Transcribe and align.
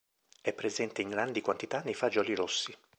È 0.41 0.51
presente 0.51 1.03
in 1.03 1.09
grandi 1.09 1.41
quantità 1.41 1.81
nei 1.81 1.93
fagioli 1.93 2.33
rossi. 2.33 2.75